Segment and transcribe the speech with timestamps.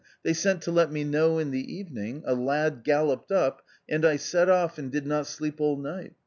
[0.23, 4.15] They sent to let me know in the evening; a lad galloped up; and I
[4.15, 6.13] set off and did not sleep all night.